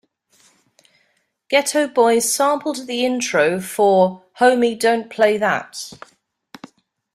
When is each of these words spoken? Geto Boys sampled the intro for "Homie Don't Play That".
Geto 1.47 1.87
Boys 1.93 2.33
sampled 2.33 2.87
the 2.87 3.05
intro 3.05 3.59
for 3.61 4.23
"Homie 4.39 4.79
Don't 4.79 5.11
Play 5.11 5.37
That". 5.37 5.91